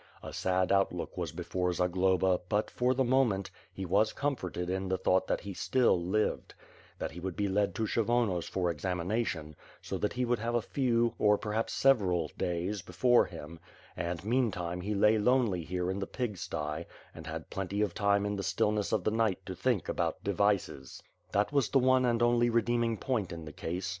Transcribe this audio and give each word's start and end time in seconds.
A 0.23 0.33
sad 0.33 0.71
outlook 0.71 1.15
was 1.15 1.31
before 1.31 1.71
Zagloba 1.73 2.39
but, 2.49 2.71
for 2.71 2.95
the 2.95 3.03
moment, 3.03 3.51
he 3.71 3.85
was 3.85 4.13
comforted 4.13 4.67
in 4.67 4.89
the 4.89 4.97
thought 4.97 5.27
that 5.27 5.41
he 5.41 5.53
still 5.53 6.03
lived; 6.03 6.55
that 6.97 7.11
he 7.11 7.19
would 7.19 7.35
be 7.35 7.47
led 7.47 7.75
to 7.75 7.83
Kshvonos 7.83 8.49
for 8.49 8.71
examination, 8.71 9.55
so 9.79 9.99
that 9.99 10.13
he 10.13 10.25
would 10.25 10.39
have 10.39 10.55
a 10.55 10.61
few, 10.63 11.13
or 11.19 11.37
perhaps 11.37 11.73
several 11.73 12.31
days, 12.35 12.81
before 12.81 13.25
him; 13.25 13.59
and, 13.95 14.25
meantime 14.25 14.81
he 14.81 14.95
lay 14.95 15.19
lonely 15.19 15.63
here 15.63 15.91
in 15.91 15.99
the 15.99 16.07
pig 16.07 16.35
sty, 16.35 16.87
and 17.13 17.27
had 17.27 17.51
plenty 17.51 17.83
of 17.83 17.93
time 17.93 18.25
in 18.25 18.35
the 18.35 18.41
stillness 18.41 18.91
of 18.91 19.03
the 19.03 19.11
night, 19.11 19.45
to 19.45 19.53
think 19.53 19.87
about 19.87 20.23
devices. 20.23 21.03
That 21.31 21.51
was 21.53 21.69
the 21.69 21.77
one 21.77 22.05
and 22.05 22.23
only 22.23 22.49
redeeming 22.49 22.97
point 22.97 23.31
in 23.31 23.45
the 23.45 23.53
case. 23.53 23.87